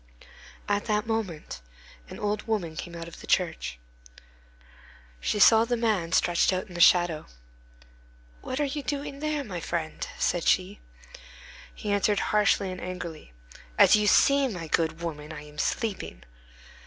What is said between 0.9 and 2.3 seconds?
moment an